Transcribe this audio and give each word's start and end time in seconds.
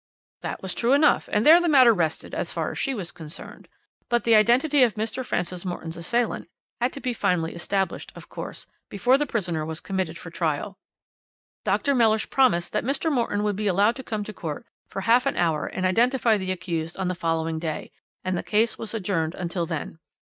"That 0.41 0.63
was 0.63 0.73
true 0.73 0.93
enough, 0.93 1.29
and 1.31 1.45
there 1.45 1.61
the 1.61 1.69
matter 1.69 1.93
rested 1.93 2.33
as 2.33 2.51
far 2.51 2.71
as 2.71 2.79
she 2.79 2.95
was 2.95 3.11
concerned. 3.11 3.67
But 4.09 4.23
the 4.23 4.33
identity 4.33 4.81
of 4.81 4.95
Mr. 4.95 5.23
Francis 5.23 5.63
Morton's 5.63 5.95
assailant 5.95 6.49
had 6.79 6.91
to 6.93 6.99
be 6.99 7.13
finally 7.13 7.53
established, 7.53 8.11
of 8.15 8.27
course, 8.27 8.65
before 8.89 9.19
the 9.19 9.27
prisoner 9.27 9.63
was 9.63 9.79
committed 9.79 10.17
for 10.17 10.31
trial. 10.31 10.75
Dr. 11.63 11.93
Mellish 11.93 12.31
promised 12.31 12.73
that 12.73 12.83
Mr. 12.83 13.11
Morton 13.11 13.43
would 13.43 13.55
be 13.55 13.67
allowed 13.67 13.95
to 13.95 14.01
come 14.03 14.23
to 14.23 14.33
court 14.33 14.65
for 14.87 15.01
half 15.01 15.27
an 15.27 15.37
hour 15.37 15.67
and 15.67 15.85
identify 15.85 16.35
the 16.35 16.51
accused 16.51 16.97
on 16.97 17.07
the 17.07 17.13
following 17.13 17.59
day, 17.59 17.91
and 18.23 18.35
the 18.35 18.41
case 18.41 18.79
was 18.79 18.95
adjourned 18.95 19.35
until 19.35 19.67
then. 19.67 19.99